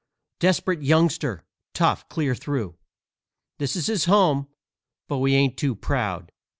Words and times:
Desperate 0.39 0.81
youngster, 0.81 1.43
tough 1.75 2.09
clear 2.09 2.33
through! 2.33 2.75
This 3.59 3.75
is 3.75 3.85
his 3.85 4.05
home, 4.05 4.47
but 5.07 5.19
we 5.19 5.35
ain't 5.35 5.57
too 5.57 5.75
proud. 5.75 6.31